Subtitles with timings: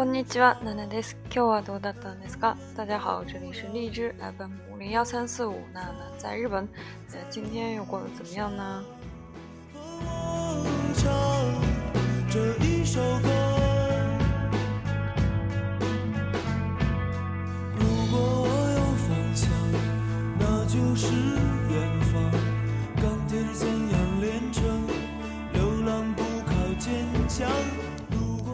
[0.00, 1.14] こんにちは、ナナです。
[1.26, 2.56] 今日はどうだったんですか？
[2.74, 6.66] 大家好，这里是荔枝 FM 五零幺三四五，娜娜在日本，
[7.06, 8.82] 在今天又过得怎么样呢？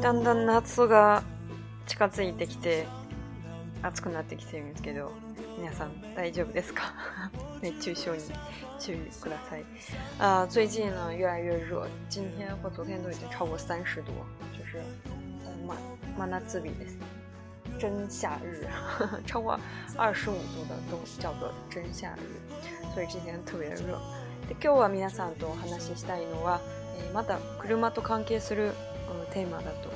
[0.02, 1.22] 等等，那四个。
[1.86, 2.86] 近づいてきて
[3.82, 5.12] 暑くなってきてるんですけど
[5.58, 6.92] 皆さん大丈夫ですか
[7.62, 8.22] 熱中症に
[8.80, 9.64] 注意ください。
[10.18, 14.12] 啊、最近呢越来越热，今天或昨天都已经超过三十度，
[14.58, 14.80] 就是
[16.62, 16.86] 比的
[17.78, 18.66] 真夏日，
[18.98, 19.58] 呵 呵超过
[19.96, 23.98] 二十五度的都叫做真夏日，所以今天特别热。
[24.48, 26.60] で今日は皆さんとお話ししたいのは、
[26.98, 28.66] えー、また車と関係する、
[29.10, 29.88] うん、テーマだと、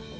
[0.00, 0.15] うん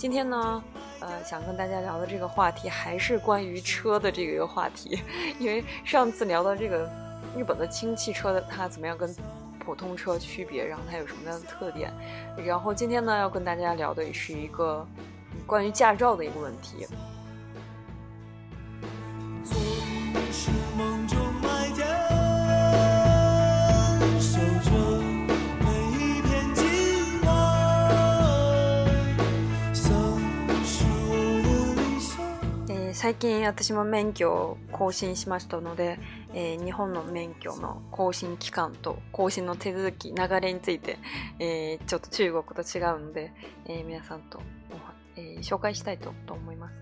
[0.00, 0.64] 今天呢，
[1.00, 4.98] 呃，想跟大家聊的这个话题还是关于车的这个一个话题，
[5.38, 6.90] 因为上次聊到这个
[7.36, 9.14] 日本的轻汽车的它怎么样跟
[9.58, 11.92] 普通车区别，然后它有什么样的特点，
[12.46, 14.86] 然后今天呢要跟大家聊的也是一个
[15.46, 16.86] 关于驾照的一个问题。
[33.02, 35.98] 最近私も免許を更新しましたので、
[36.34, 40.98] えー、日本の免許の更新期間と更新の手続き流れについて、
[41.38, 43.32] えー、ちょっと中国と違うので、
[43.68, 44.42] えー、皆さんと、
[45.16, 46.74] え紹介したいと思います。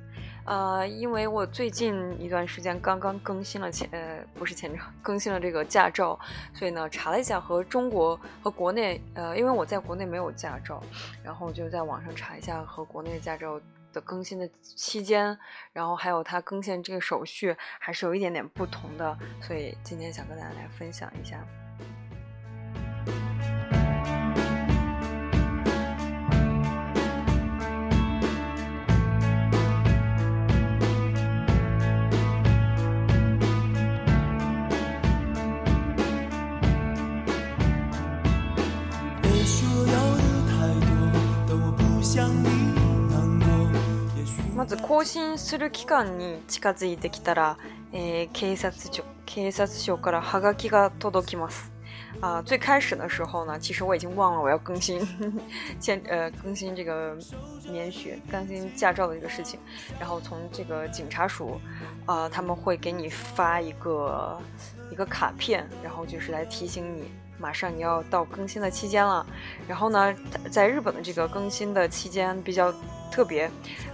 [0.45, 6.19] 啊、呃，因为我最近一段时间刚刚更新了签，呃，不是签证，更新了这个驾照，
[6.53, 10.83] 所以呢查了一下和中国和国内，呃，因为我在国内没有驾照，
[11.23, 13.61] 然后就在网上查一下和国内驾照
[14.01, 15.37] 更新的期间，
[15.73, 21.45] 然后还有它更新这个手续，还是有一点点不同的，所以今天想跟大家来分享一下。
[44.99, 47.57] 更新する期間に近づいてきたら、
[47.93, 51.71] えー、警察署警察署からハガキが届きます。
[52.21, 54.99] 啊、呃，最开始的时候呢，其实我已经忘了我要更新，
[55.79, 57.17] 现 呃更新这个
[57.71, 59.61] 免许、更新驾照的这个事情。
[60.01, 61.61] 然后从这个警察署，
[62.05, 64.37] 啊、呃，他们会给你发一个
[64.91, 67.09] 一个卡片，然后就是来提醒你。
[67.39, 69.25] 马上你要到更新的期间了。
[69.67, 70.15] 然后呢，
[70.51, 72.73] 在日本的这个更新的期间比较
[73.11, 73.51] 特别，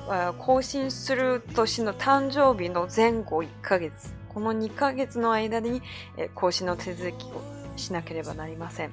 [0.09, 3.93] 呃，更新する年の誕生日の前後一ヶ月、
[4.29, 5.83] この二ヶ月の間に、
[6.17, 7.43] え更新の手続きを
[7.77, 8.91] しなければなりません。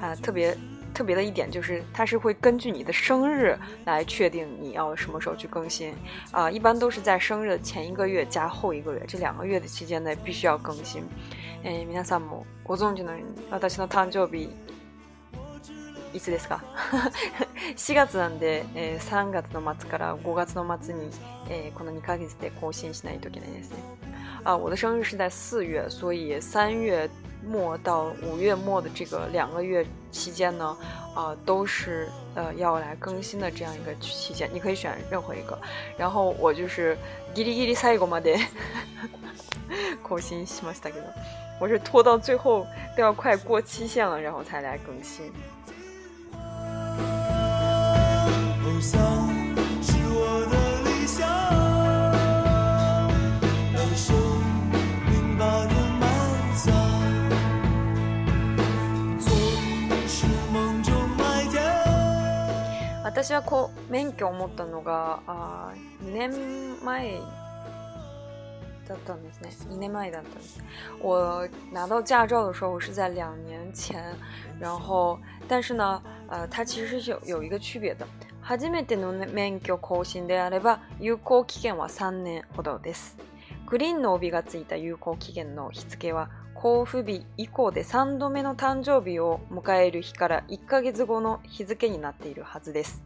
[0.00, 0.56] 啊、呃，特别
[0.94, 5.94] 特别的一点就是，它是会根据你的生日来确定你要什么时候去更新，
[6.30, 11.02] 啊，一般都是在生日前一个月加后一个月这两个月的期间内必须要更新。
[11.64, 13.14] 诶，みなさんもご自分の
[13.58, 14.48] 私生日
[16.12, 16.60] いつですか？
[17.76, 21.10] 四月なんで、え、三月の末から五月の末に
[21.48, 23.76] え、この二ヶ月で更新しないといけないですね。
[24.44, 27.08] 啊，我的生日是在四月，所以三月。
[27.44, 30.76] 末到五月末的这个两个月期间呢，
[31.14, 35.58] 啊，都是呃要来更新的这样一个期间，你可以选任何一个。
[35.98, 36.96] 然后我就是，
[41.58, 42.66] 我是拖到最后
[42.96, 45.30] 都要快过期限了，然后才来更新。
[63.22, 65.72] 私はこう免許を持ったのがあ
[66.02, 67.20] 2年前
[68.88, 69.50] だったんですね。
[69.70, 70.58] 2年前だったんです。
[71.00, 74.02] 我拿到驾照的时候，我是在两年前，
[74.58, 75.16] 然后
[75.46, 78.04] 但是呢，呃，它其实是有有一个区别的。
[78.44, 83.16] 初めての免許更新であれば、有効期限は3年ほどです。
[83.68, 86.28] グリーンの帯がついた有効期限の日付は
[86.62, 93.02] 交付日以降で3度目の誕生日を迎える日から1ヶ月後の日付になっているはずです。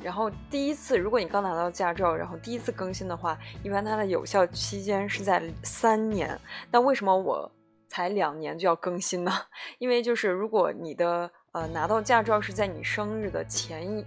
[0.00, 6.38] 然后第一次，如果你刚拿到驾照，然后第一次更新的话，一般它的有效期间是在3年。
[6.70, 7.50] 那为什么我
[7.88, 9.32] 才2年就要更新呢？
[9.80, 14.04] 因为就是如果你的呃拿到驾照是在你生日的前一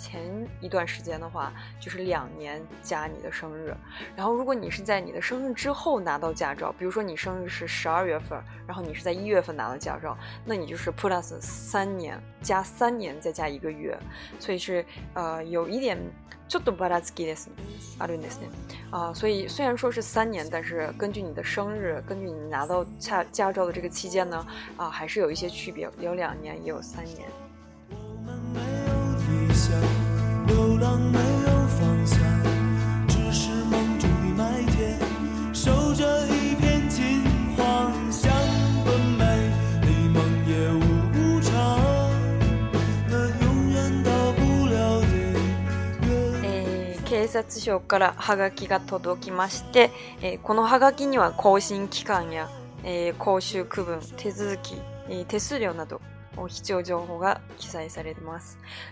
[0.00, 0.22] 前
[0.62, 3.76] 一段时间的话，就是两年加你的生日，
[4.16, 13.94] 然后如果你是在你的生日之后拿到驾照，比如说你生日是十二月份，然后你是在一月份拿到驾照，那你就是 plus 三年加三年再加一个月，
[14.38, 15.96] 所以是呃有一点。
[18.90, 24.44] 啊，所以虽然说是三年，但是根据你的生日，根据你拿到驾驾照的这个期间呢，
[24.76, 27.18] 啊，还是有一些区别，有两年也有三年。
[30.46, 32.18] 流浪没有方向，
[33.06, 34.10] 只是梦中
[35.54, 37.22] 守着一片金
[37.56, 37.92] 黄，
[40.12, 41.78] 梦也无常，
[43.10, 44.02] 永
[44.34, 45.02] 不了
[47.04, 52.48] 警察署からハガキが届きまして、えー、このハガキには更新期間や、
[52.82, 54.74] えー、講習区分、手続き、
[55.08, 56.00] えー、手数料など。
[56.36, 57.26] 我就就我个，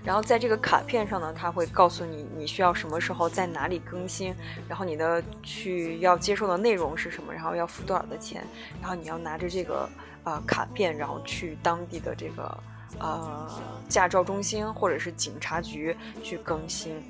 [0.04, 4.34] 然后在这个卡片上呢，它会告诉你你需要什么时候在哪里更新，
[4.68, 8.44] 然后你的去要接受的内容是什么，然后要付多少的钱，
[8.80, 9.88] 然后你要拿着这个
[10.24, 12.58] 啊卡片，然后去当地的这个
[12.98, 13.48] 呃
[13.88, 17.00] 驾照中心或者是警察局去更新。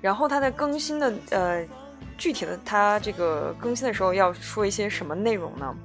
[0.00, 1.66] 然后它在更新的呃
[2.16, 5.76] 具体的它这个更新的时候要说一些什么内容呢？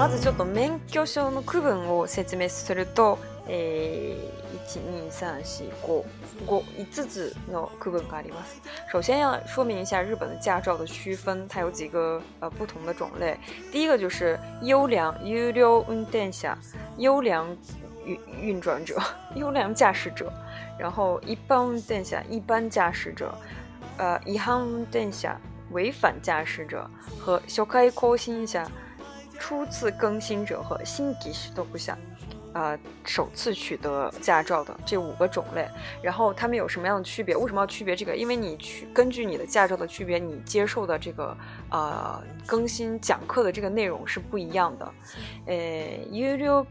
[0.00, 3.18] まずちょっと免許証の区分を説明すると、
[3.48, 4.16] え
[4.72, 6.06] 二三四五
[6.46, 8.62] 五5 5つの区分があります。
[8.90, 13.36] 首先要说明一下日本的驾照的区分，它有几个呃不同的种类。
[13.70, 16.56] 第一个就是优良优良殿下，
[16.96, 17.46] 优良
[18.06, 18.96] 运运转者，
[19.34, 20.32] 优良驾驶者。
[20.78, 23.34] 然后一般殿下，一般驾驶者，
[23.98, 25.38] 呃，一行殿下，
[25.72, 26.88] 违反驾驶者
[27.18, 28.66] 和小开考生下。
[29.40, 31.98] 初次更新者和新骑士都不想，
[32.52, 35.66] 呃，首次取得驾照的这五个种类，
[36.02, 37.34] 然后它们有什么样的区别？
[37.34, 38.14] 为什么要区别这个？
[38.14, 41.34] 因为你去根据你的驾照的区别，你接受的这个
[41.70, 44.92] 呃更新讲课的这个内容是不一样的。
[45.46, 46.64] え、有料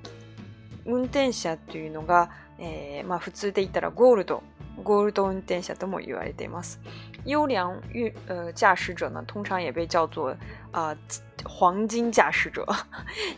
[0.86, 2.30] 運転者というのが、
[2.60, 4.44] え、まあ普通で言ったらゴールド。
[4.84, 6.80] ゴールドデンシアでも意外でます。
[7.26, 10.36] 優良運呃駕驶者呢，通常也被叫做
[10.72, 10.96] 啊
[11.46, 12.66] 黄金駕驶者。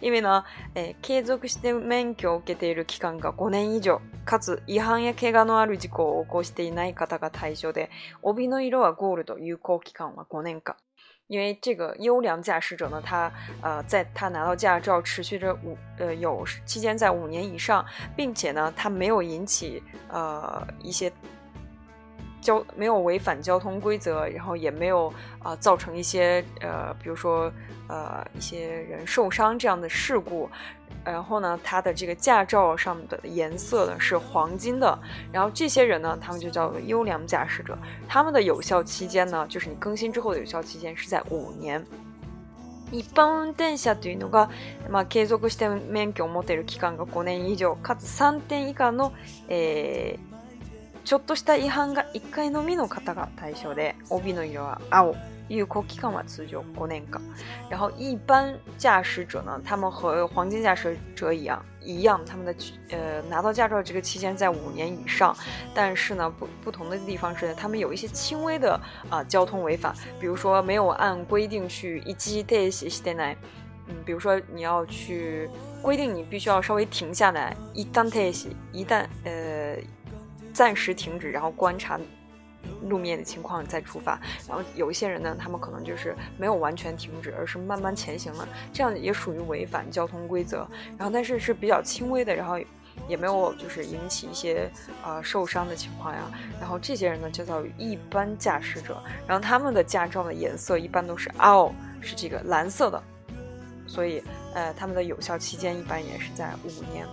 [0.01, 0.43] 意味な、
[0.75, 7.89] え継続して免許を受けている期間が5年以上、かつ違反や怪我のある事故を起こしていない方々対象で、
[8.21, 10.75] オビノイロはゴールド有効期間は5年間。
[11.33, 17.85] 因为这个优良驾驶者呢，他呃在他拿到驾照持续着五呃有期间在五年以上，
[18.17, 21.11] 并且呢他没有引起呃一些。
[22.41, 27.51] 交没有违反交通规则，然后也没有啊造成一些呃，比如说
[27.87, 30.49] 呃一些人受伤这样的事故。
[31.05, 34.95] 然后呢，他的这个驾照上的颜色呢是黄金的。
[35.31, 37.75] 然后这些人呢，他们就叫做优良驾驶者。
[38.09, 41.83] 他们的有效期间呢，就是你更新之后的有效期间是在五年。
[42.91, 43.51] 一般
[51.11, 55.13] ちょっとした違反が1回のみの方が対象で、帯の色は青。
[55.49, 57.21] 有効期間は通常5年間。
[57.69, 62.55] 然后，一般驾驶者呢，他们和黄金驾驶者一样，一样，他们的
[62.91, 65.35] 呃拿到驾照这个期间在五年以上。
[65.75, 73.35] 但是呢，不不同的地方是，他们有一些轻微的啊交通违法，比如说没有按规定去イギテシシテナイ，
[73.89, 75.49] 嗯，比如说你要去
[75.81, 79.51] 规定你必须要稍微停下来イダンテシ一旦呃。
[80.53, 81.99] 暂时停止，然后观察
[82.83, 84.19] 路面的情况再出发。
[84.47, 90.67] 然后有一些人呢，他们可能就是没有完全停止，而是慢慢前行了，这样也属于违反交通规则。
[90.97, 92.59] 然后但是是比较轻微的，然后
[93.07, 94.69] 也没有就是引起一些
[95.05, 96.21] 呃受伤的情况呀。
[96.59, 103.01] 然后这些人呢叫做一般驾驶者，然后他们的驾照的颜色一般都是 L，是这个蓝色的，
[103.87, 104.21] 所以
[104.53, 107.05] 呃他们的有效期间一般也是在五年。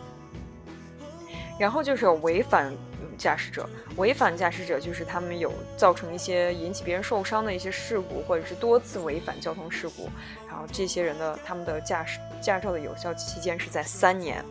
[1.59, 2.73] 然后就是违反
[3.19, 10.09] 驾驶者，违反驾驶者就是他们有造成一些引起别人受伤的一些事故，或者是多次违反交通事故。
[10.49, 14.43] 然后这些人的他们的驾驶驾照的有效期间是在三年。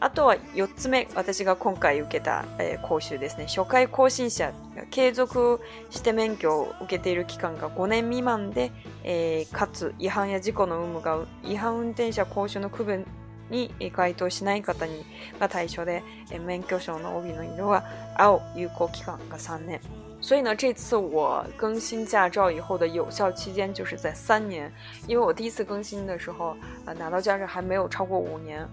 [0.00, 3.46] あとは、有つ目、私が今回受けた、え、講習ですね。
[3.46, 4.50] 初回更新者、
[4.90, 8.72] 継続して免許を受けている期間が五年未満で、
[9.04, 13.06] え、かつ違反や事故の有無が違反運転者講習の区分。
[13.50, 15.04] に回答しない方に
[15.38, 16.02] が対象で
[16.46, 17.84] 免許証の帯の色は
[18.16, 19.80] 青有効期間が3年。
[20.22, 24.70] 所以呢，这次我更新驾照以后的有效期间就是在三年，
[25.06, 26.54] 因为我第一次更新的时候
[26.84, 28.66] 呃，拿到驾照还没有超过五年，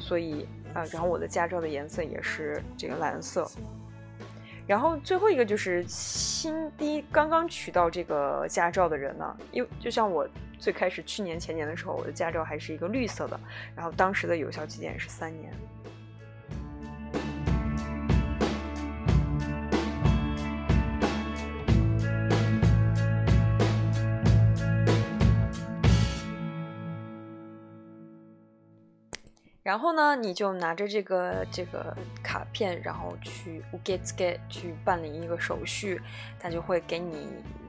[0.00, 3.48] 所以啊，然后我的驾照的颜色也是这个蓝色。
[4.66, 10.28] 然后最后一个就是新第一刚刚取到这个驾照的人呢，因为就像我。
[10.58, 13.38] 最开始去年前年的时候，我的驾照还是一个绿色的，
[13.76, 15.52] 然后当时的有效期限是三年。
[29.62, 36.00] 然后呢，你就拿着这个这个卡片，然后去 get get 去办理一个手续，
[36.40, 37.28] 他就会给你。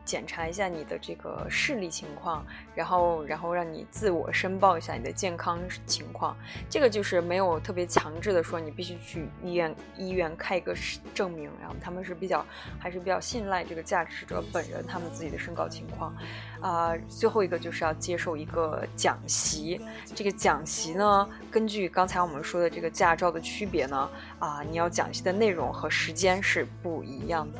[0.09, 6.35] 检查一下你的这个视力情况，然后，然后让你自我申报一下你的健康情况。
[6.67, 10.75] 这个就是没有特别强制的说你必须去医院，医院开一个
[11.13, 12.43] 证明，然后他们是比较，
[12.79, 16.11] 还是比较信赖这个驾驶者本人他们自己的身高情况。
[16.59, 19.79] 啊，最后一个就是要接受一个讲习。
[20.15, 27.59] 这个讲习呢，根据刚才我们说的这个驾照的区别呢，啊，你要讲习的内容和时间是不一样的。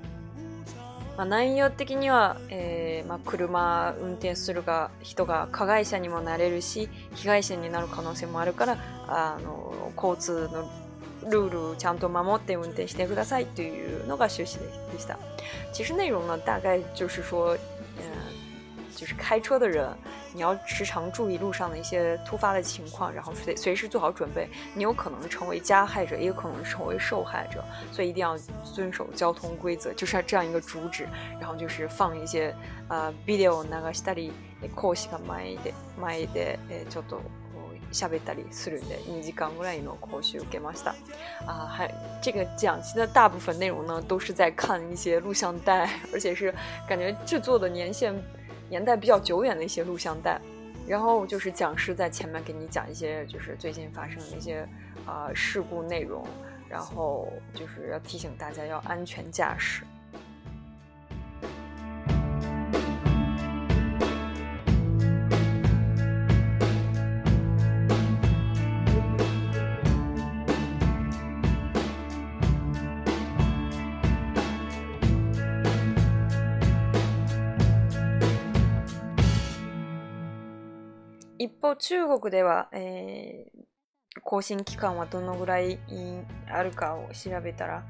[1.21, 10.71] まあ、内容的には、えーまあ、車運転するが人が加害者にもなれるし被害者になる可能性もあるからあの交通の
[11.29, 15.19] ルールをちゃんと守って運転してくださいというのが趣旨でした。
[15.73, 17.55] 其实内容呢，大概就是说，
[18.95, 19.87] 就是开车的人，
[20.33, 24.47] 你要时常注意路上的一些突发的情况，然后随随时做好准备。
[24.73, 31.07] 你有可能成为加害者，也有可能成为受害者，所以一定要遵守交通规则，就是这样一个主旨。
[31.39, 32.53] 然后就是放一些
[32.89, 34.31] 呃 video，那个したり、
[34.75, 37.19] 講師が前で、前でえちょっと
[37.91, 40.93] しゃべったりするんで、2時間ぐらいの講習受けました。
[41.47, 41.89] あは、
[42.21, 42.83] ちがじゃん。
[42.83, 46.53] 现在大部分内容呢都是在看一些录像带，而且是
[46.87, 48.13] 感觉制作的年限。
[48.71, 50.39] 年代比较久远的一些录像带，
[50.87, 54.65] 然后就是讲师在前面给你讲一些就是最近发生的一些
[55.05, 56.25] 啊事故内容，
[56.69, 59.83] 然后就是要提醒大家要安全驾驶。
[81.81, 82.69] 中国では
[84.23, 85.79] 更新期間はどのぐらい
[86.47, 87.83] あるかを調べたら、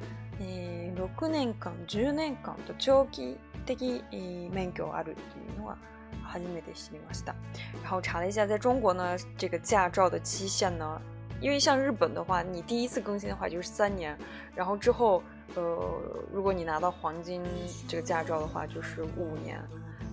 [0.96, 4.02] 六年間、十年間と長期的
[4.50, 5.22] 免許あると
[5.54, 5.78] いうのは
[6.24, 7.36] 初めて知りました。
[7.84, 10.98] 然后查了一下，在中国呢，这个驾照的期限呢，
[11.42, 14.18] 因为像日本的话，你第一次更新的话就是三年，
[14.56, 15.22] 然后之后，
[15.54, 17.42] 呃，如果你拿到黄金
[17.90, 19.62] 这个驾照的话就是五年，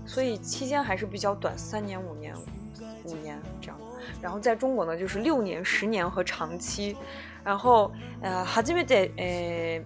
[0.05, 2.35] 所以期间还是比较短，三年五年。
[3.05, 3.79] 五年这样。
[4.21, 6.97] 然后在中国呢，就是六年、十年和长期。
[7.45, 9.83] 然后呃，初めてえ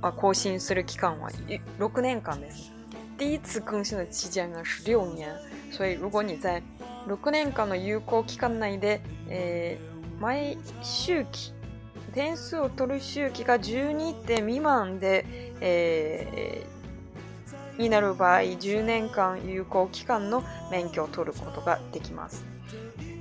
[0.00, 1.30] 啊更新する期間は
[1.78, 2.70] 六年間です。
[3.18, 5.34] 第一次更新的期间呢是六年，
[5.70, 6.62] 所以如果你在
[7.08, 11.52] 6年間の有効期間内で、えー、毎周期
[12.12, 15.24] 点数を取る周期が12点未満で、
[15.60, 16.75] えー、
[17.78, 22.44] になる場合、十年間有効期間の免許を取ることができます。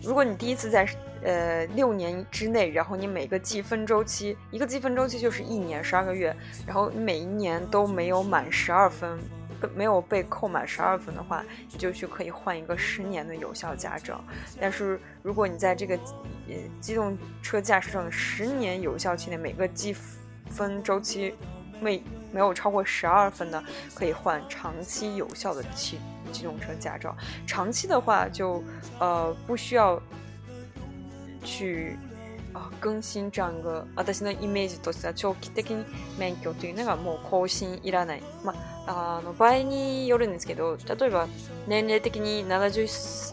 [0.02, 0.88] 如果你第一次在
[1.24, 6.36] 呃六年之内，然后你每个积分周期，一个积分周期就是一年十二个月，
[6.66, 9.18] 然后你每一年都没有满十二分，
[9.76, 14.24] 没有被扣满十二分的话，你就去可以换一个十年的有效驾照。
[14.62, 15.96] 但是如果你在这个
[16.50, 19.96] 呃机动车驾驶证十年有效期内，每个积
[20.52, 21.34] 分周期
[21.82, 22.04] 每
[22.36, 23.64] 没有超过十二分的，
[23.94, 25.98] 可以换长期有效的汽
[26.34, 27.16] 机动车驾照。
[27.48, 28.62] 长期的话，就
[29.00, 30.00] 呃不需要
[31.46, 31.98] 去
[32.78, 33.88] 更新一个。
[33.96, 35.86] 我的イメージとしては、長期的に
[36.18, 38.24] 免許というのがもう更新いらない。
[38.44, 38.54] ま
[38.86, 41.28] ああの場合によるんですけど、例えば
[41.68, 42.82] 年齢的に七十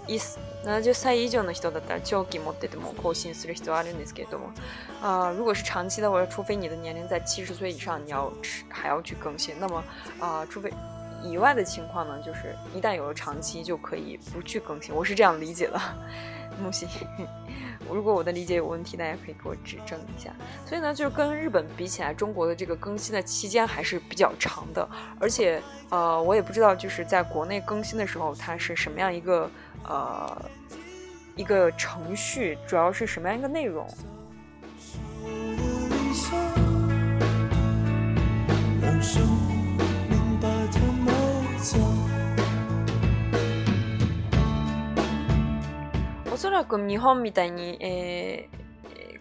[0.06, 0.51] いっ。
[0.64, 4.38] 那就在依旧の人だったら、長期持ってても更新する人あるんですけど、
[5.02, 9.56] 啊，如果是长期的话，除非你的年龄在七十岁以上，你要吃还要去更新。
[9.58, 9.82] 那么
[10.20, 10.72] 啊，除非
[11.24, 14.94] 以外的情况呢，就是一旦有了长期就可以不去更新。
[14.94, 15.80] 我是这样理解的，
[16.62, 16.86] 恭喜。
[17.94, 20.30] 如果我的理解有问题，大家可以给我指正一下。
[20.66, 24.88] 所以呢，就是跟日本比起来，中国的这个更新的期间还是比较长的。
[25.20, 29.50] 而且，呃，我也不知道，就是在国内更新的时候，它是什么样一个
[29.86, 30.42] 呃
[31.36, 33.86] 一个程序，主要是什么样一个内容。
[46.42, 47.78] おそらく日本みたいに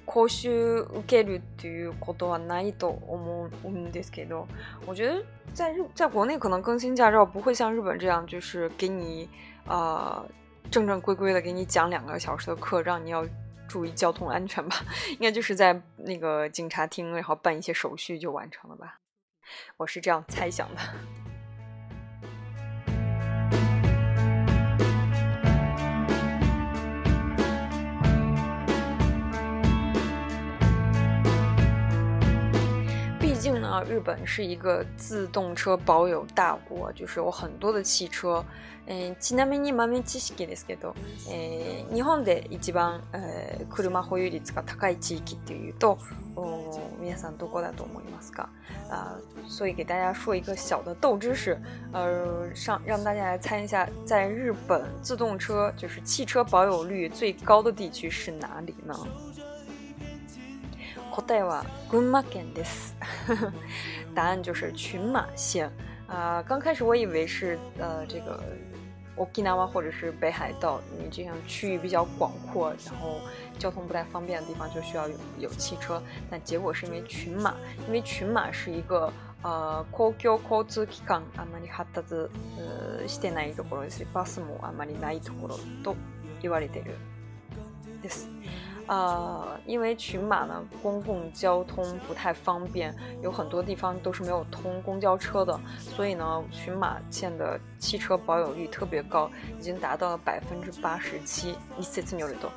[0.07, 4.47] 講習受けるということはないと思うんですけど，
[4.87, 5.23] 我觉得
[5.53, 9.29] 在日在国内可能更新驾照不会像日本这样，就是给你
[9.67, 10.27] 呃
[10.71, 13.23] 正正规规的给你讲两个小时的课，让你要
[13.67, 14.77] 注意交通安全吧？
[15.13, 18.97] 应该就是在那个警察厅，然后办一些手续就完成了吧？
[19.77, 21.20] 我是这样猜想的。
[33.71, 38.43] 啊，日本是一个自动车保有大国，就是有很多的汽车。
[38.87, 40.93] 嗯，ちなみに、毎日好ですけど、
[41.29, 45.97] え、日本で一番え、車保有率が高い地域っていうと、
[46.99, 48.49] 皆さんどこだと思いますか？
[48.89, 49.15] 啊，
[49.47, 51.57] 所以给大家说一个小的豆知识，
[51.93, 58.93] 呃，上让大家来猜一下，在日本，自动车就是汽车保有率最高的地区是哪里呢？
[61.19, 62.95] 答えは群馬県です。
[64.15, 65.69] 答案就是群马县
[66.07, 66.41] 啊。
[66.47, 68.41] 刚开始我以为是呃这个
[69.17, 73.19] ，Okinawa 或者是北海道，因为这样区域比较广阔，然后
[73.59, 76.01] 交通不太方便的地方就需要有汽车。
[76.29, 77.55] 但结果是因为群马，
[77.87, 82.29] 因为群马是一个啊公共交通機関あまり発達
[83.07, 84.05] してないところです。
[84.13, 85.95] バスもあまりないところと
[86.41, 86.95] 言われている
[88.01, 88.27] です。
[88.87, 101.55] 呃，因为群马呢，公共交通不太方便，有很多地方都是没有通公交车的，所以呢，群马县的汽车保有率特别高，已经达到了百分之八十七。
[101.77, 102.51] 你猜猜牛里多？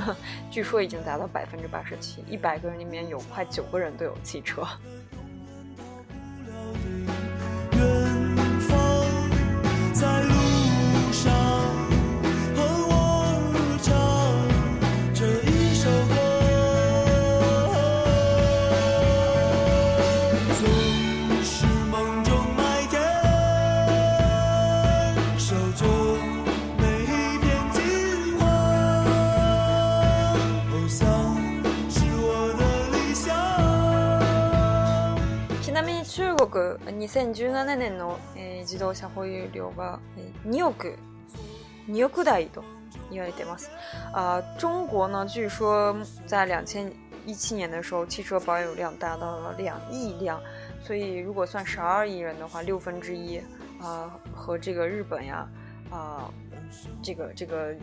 [0.50, 4.62] 据说已经达到百分之八十七，一百个人里面有快九个人都有汽车。
[36.50, 36.50] 2017年的
[44.14, 50.40] 呃，中国呢，据说在2017年的时候，汽车保有量达到了2亿辆，
[50.82, 53.38] 所以如果算12亿人的话，六分之一
[53.80, 55.46] 啊，和这个日本呀，
[55.90, 56.30] 啊，
[57.02, 57.74] 这个这个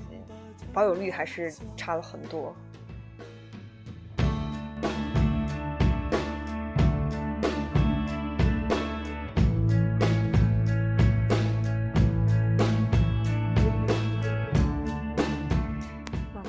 [0.73, 2.53] 保有率还是差了很多。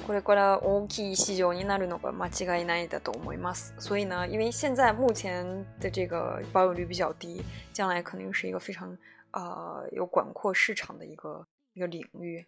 [0.09, 3.53] 或者过了五年、十年，你拿出来的马自达、伊奈的都没嘛。
[3.53, 5.45] 所以呢，因为现在目前
[5.79, 7.43] 的这个保有率比较低，
[7.75, 8.97] 将来肯定是一个非常
[9.33, 12.43] 啊有广阔市场的一个一个领域。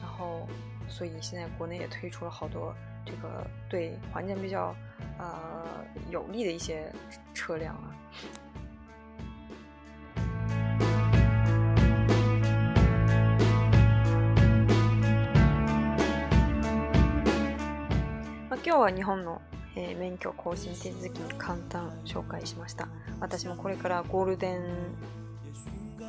[0.00, 0.48] 然后，
[0.88, 4.74] 所以现在国内也推出了好多这个对环境比较
[5.18, 6.90] 啊有利的一些
[7.34, 7.92] 车辆啊。
[18.66, 19.42] 今日は日本の、
[19.76, 22.88] えー、免許更新手続きに簡単紹介しました
[23.20, 24.60] 私もこれからゴールデン